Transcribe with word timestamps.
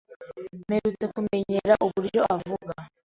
Mperutse 0.61 1.05
kumenyera 1.15 1.73
uburyo 1.85 2.21
avuga. 2.35 2.73